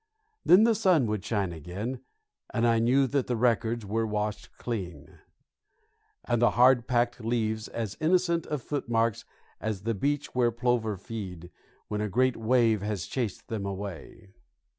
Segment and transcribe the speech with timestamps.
[0.43, 1.99] Then the sun would shine again,
[2.51, 5.19] and I knew that the records were washed clean,
[6.25, 9.25] and the hard packed leaves as innocent of footmarks
[9.59, 11.51] as the beach where plover feed
[11.87, 14.33] when a great wave has chased them away.